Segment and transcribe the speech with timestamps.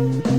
[0.00, 0.29] Mm-hmm.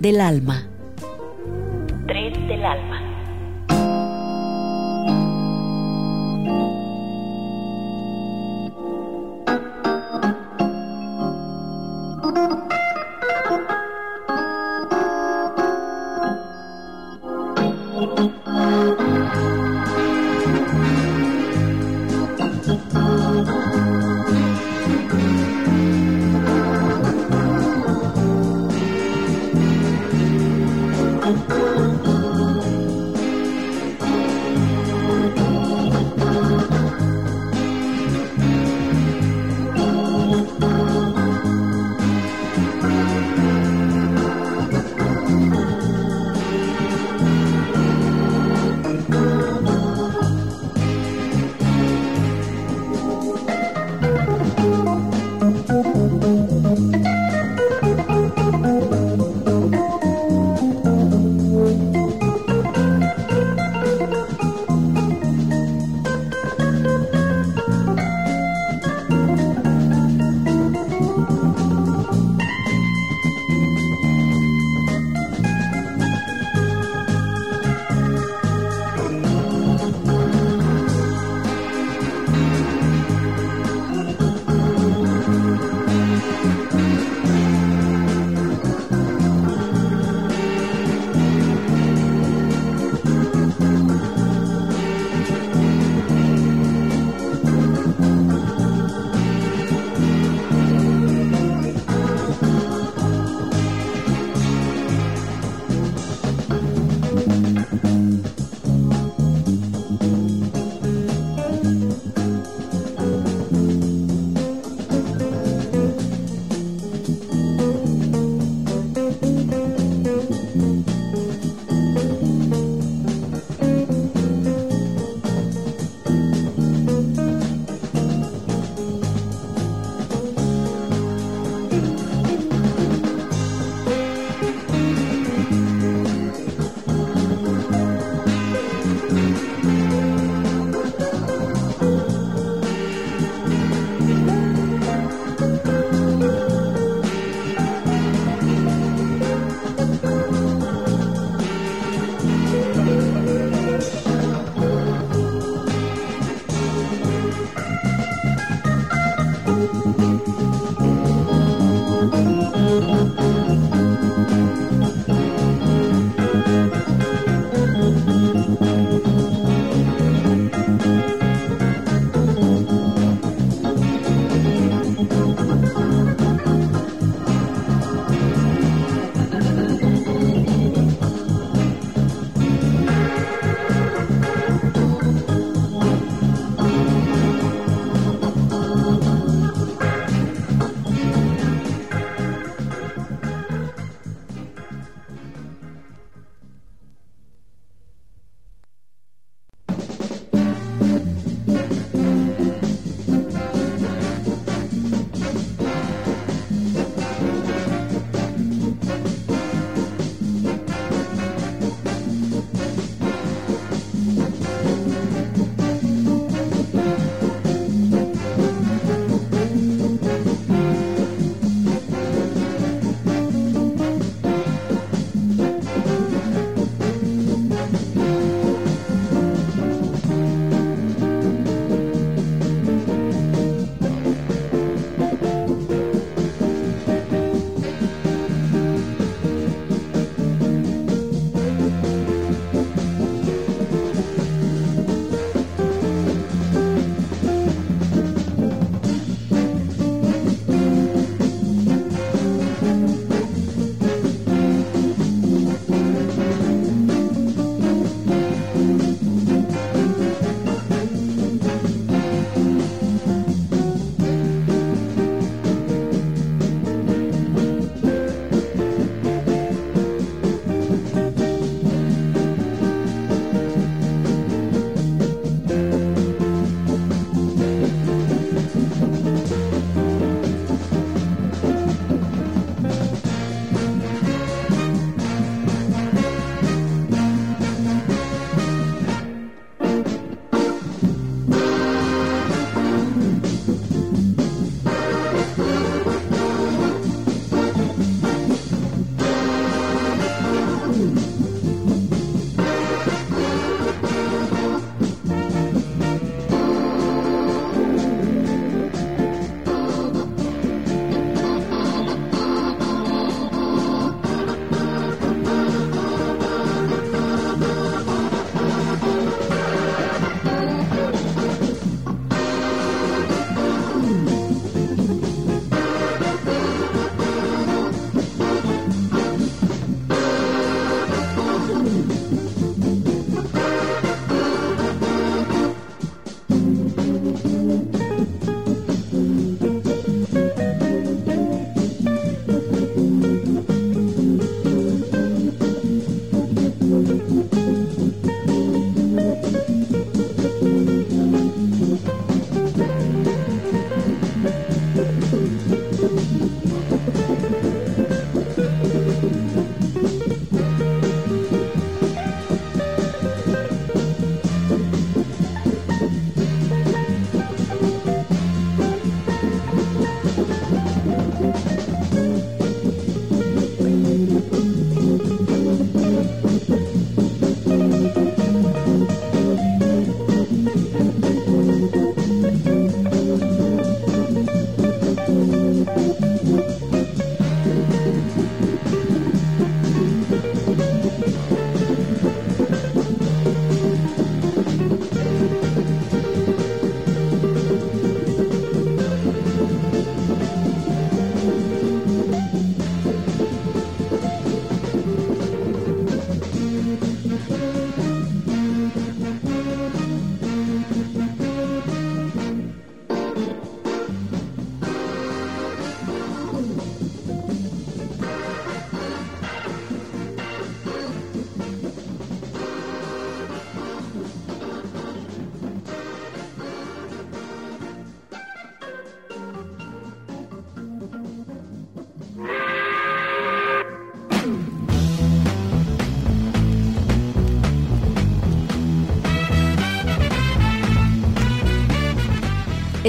[0.00, 0.69] Del alma.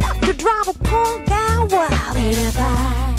[0.00, 2.16] enough to drive a poor guy wild.
[2.16, 3.14] And if I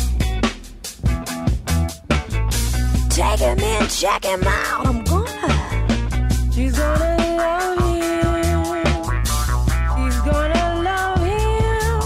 [3.10, 6.52] take him in, check him out, I'm gonna.
[6.54, 8.64] She's gonna love him.
[9.96, 12.02] She's gonna love him.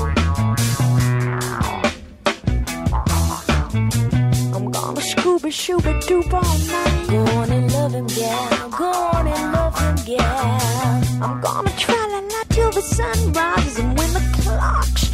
[4.55, 7.07] I'm gonna Scooby Shooby Doop all night.
[7.09, 8.69] Go on and love him, gal.
[8.69, 11.01] Go on and love him, gal.
[11.21, 14.04] I'm gonna try to till the sun rises and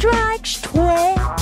[0.02, 1.41] strikes twelve.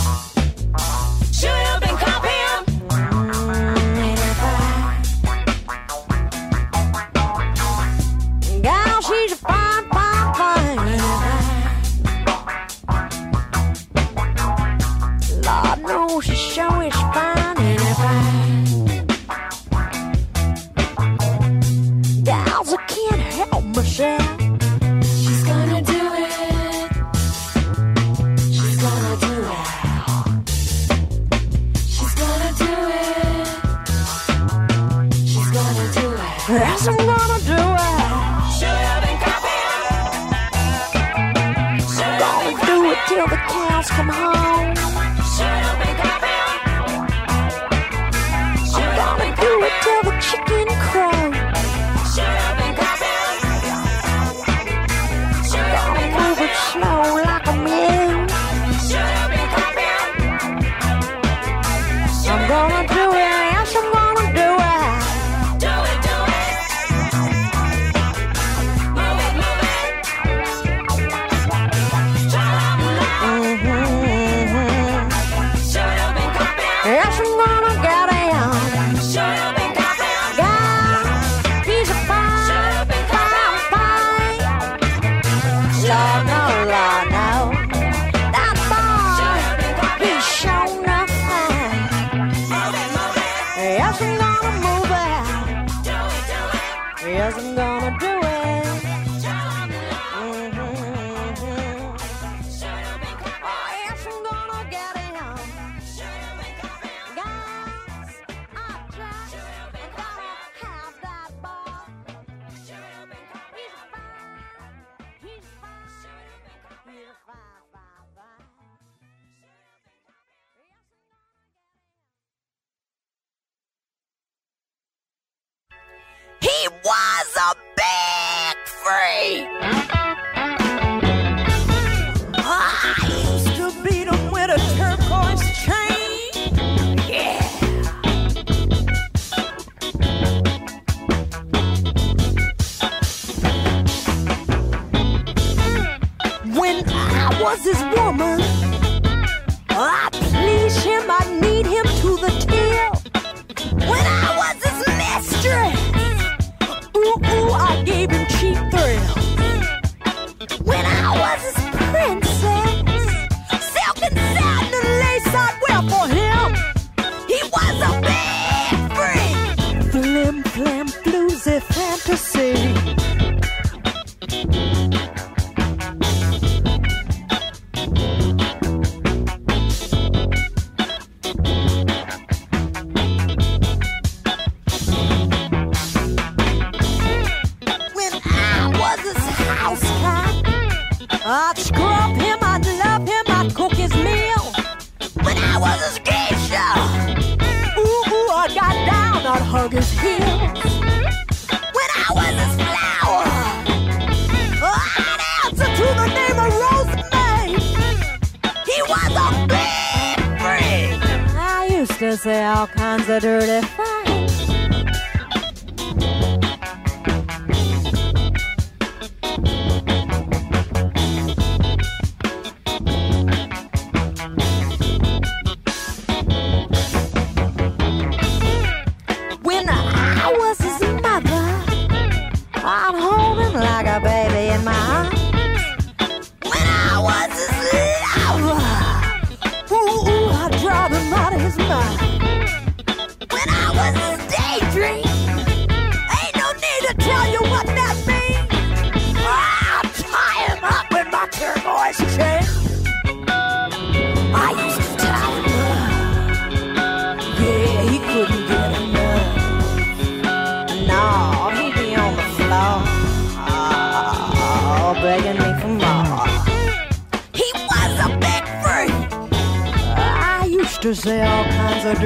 [170.81, 173.10] and bluesy fantasy.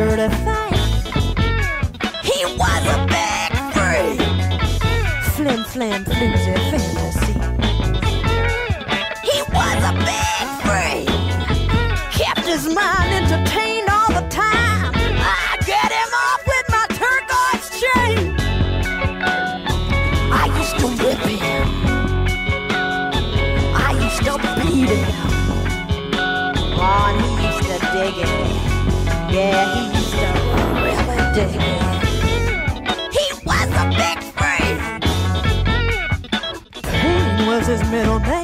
[0.04, 0.76] certified.
[2.22, 4.20] He was a big freak.
[5.34, 7.34] Flim flam floozy fantasy.
[9.28, 11.08] He was a big freak.
[12.18, 14.92] Kept his mind entertained all the time.
[14.94, 18.18] I get him off with my turquoise chain.
[20.42, 21.66] I used to whip him.
[23.86, 25.08] I used to beat him.
[26.86, 28.64] Oh, he used to dig it.
[29.34, 29.93] Yeah, he
[37.66, 38.43] his middle name.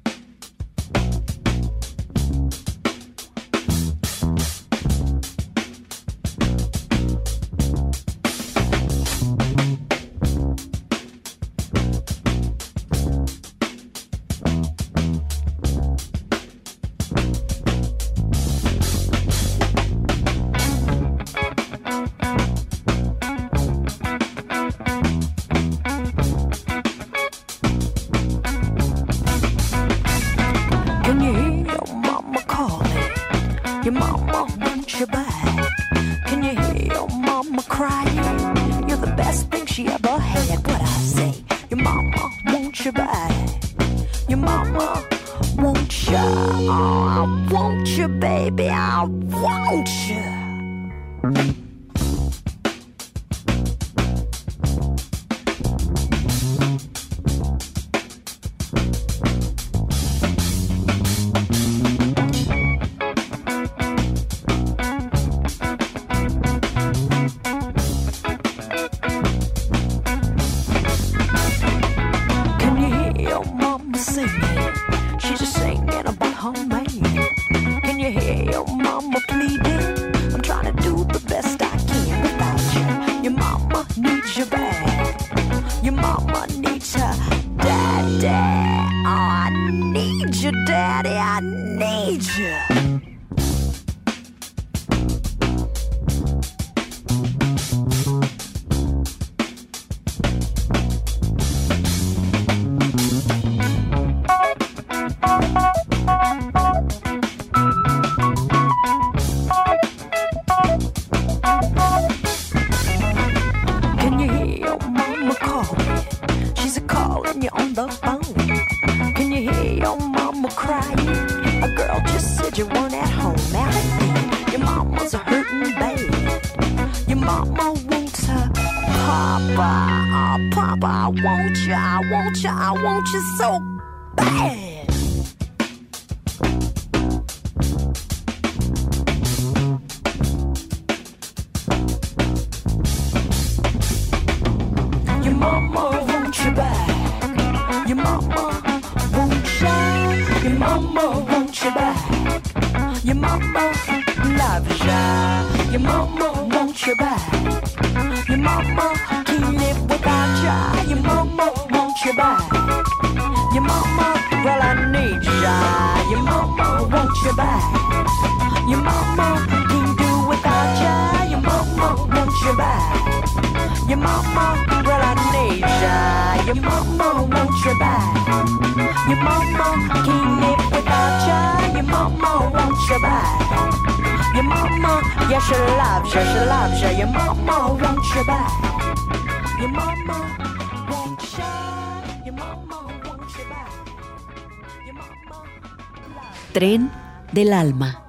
[197.53, 198.00] alma.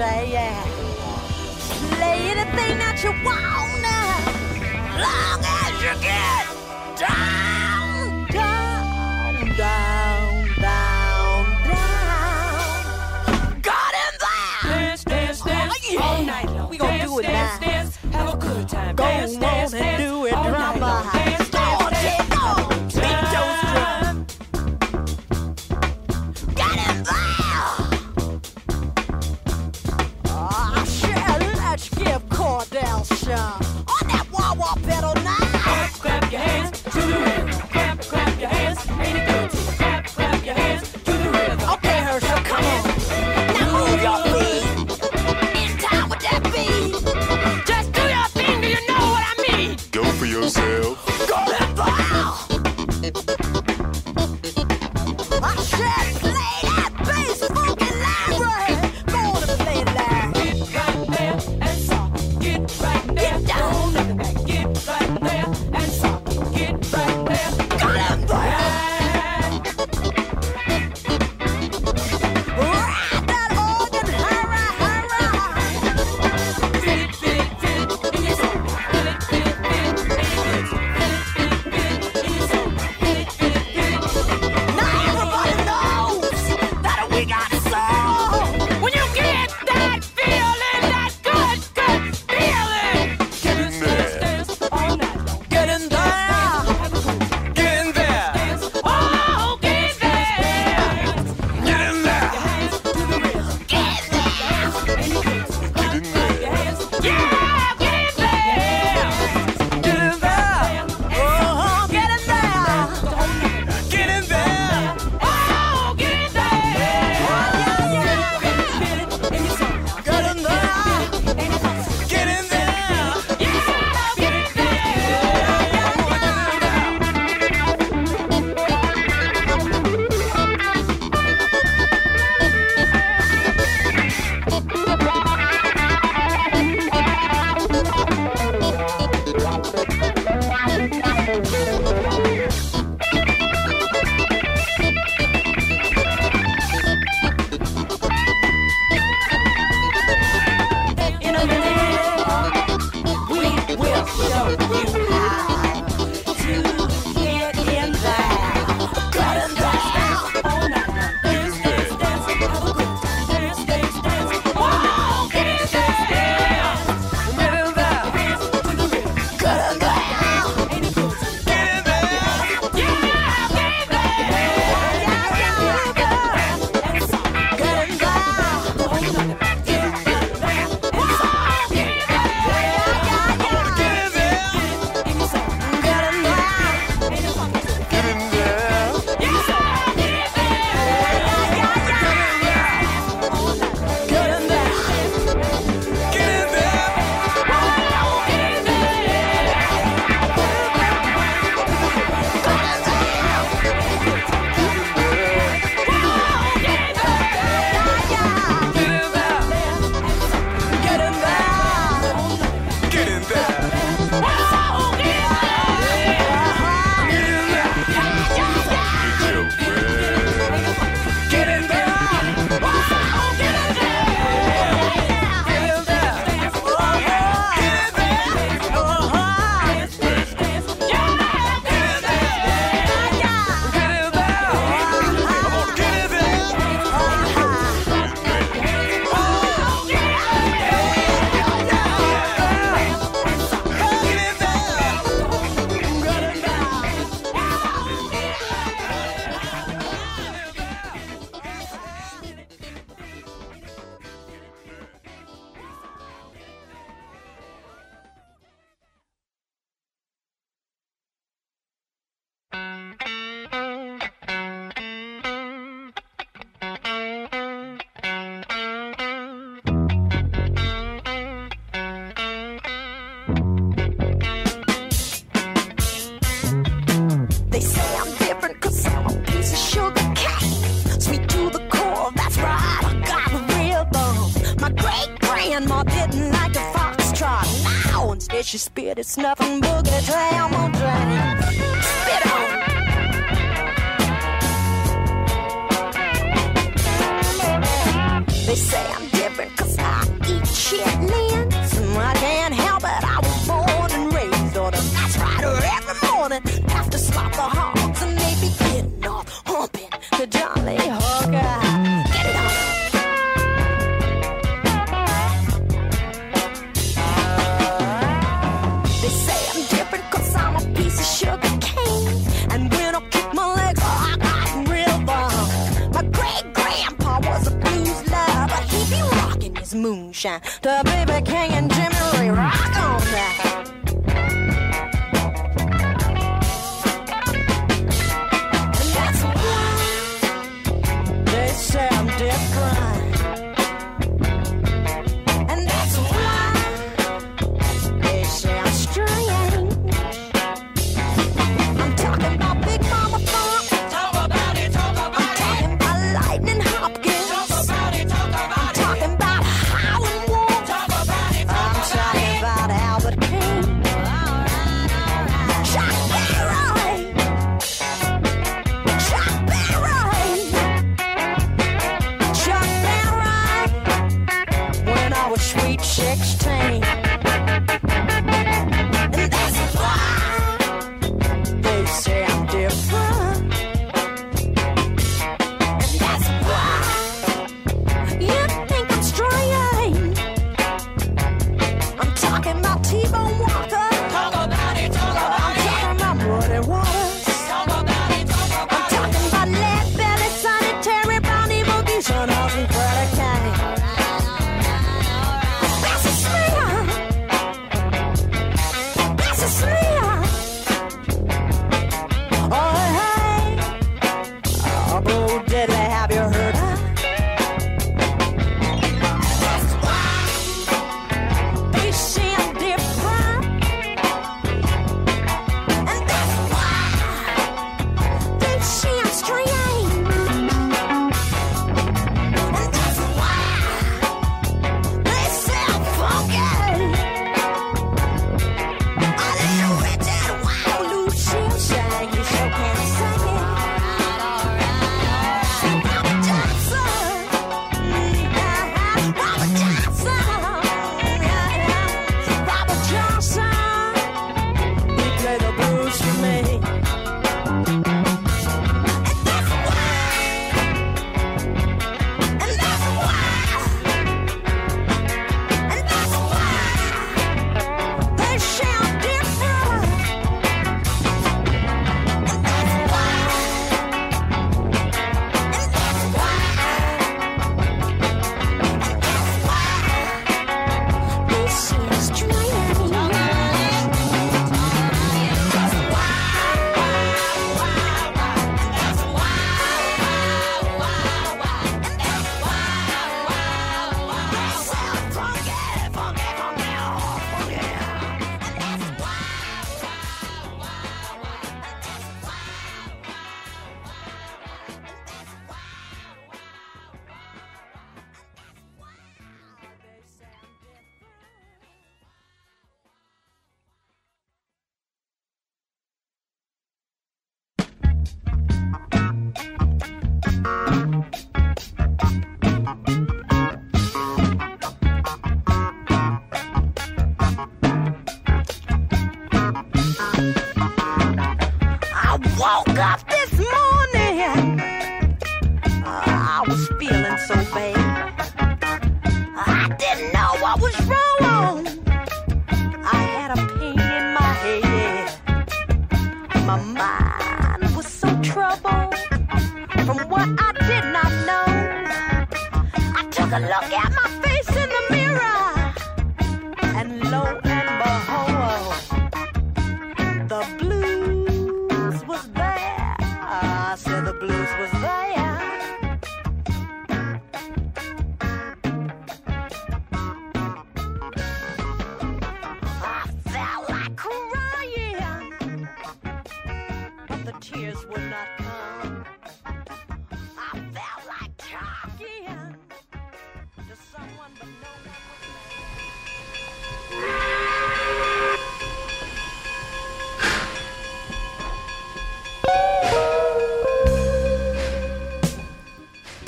[0.00, 0.29] say